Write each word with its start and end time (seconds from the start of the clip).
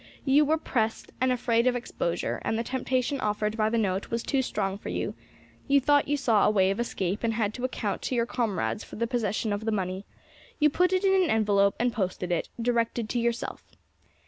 You 0.25 0.45
were 0.45 0.57
pressed 0.57 1.11
and 1.21 1.31
afraid 1.31 1.67
of 1.67 1.75
exposure, 1.75 2.41
and 2.43 2.57
the 2.57 2.63
temptation 2.63 3.19
offered 3.21 3.55
by 3.55 3.69
the 3.69 3.77
note 3.77 4.09
was 4.09 4.23
too 4.23 4.41
strong 4.41 4.79
for 4.79 4.89
you; 4.89 5.13
you 5.67 5.79
thought 5.79 6.07
you 6.07 6.17
saw 6.17 6.43
a 6.43 6.49
way 6.49 6.71
of 6.71 6.79
escape, 6.79 7.23
and 7.23 7.53
to 7.53 7.63
account 7.65 8.01
to 8.01 8.15
your 8.15 8.25
comrades 8.25 8.83
for 8.83 8.95
the 8.95 9.05
possession 9.05 9.53
of 9.53 9.63
the 9.63 9.71
money, 9.71 10.07
you 10.57 10.71
put 10.71 10.91
it 10.91 11.03
in 11.03 11.13
an 11.23 11.29
envelope 11.29 11.75
and 11.79 11.93
posted 11.93 12.31
it, 12.31 12.49
directed 12.59 13.09
to 13.09 13.19
yourself. 13.19 13.63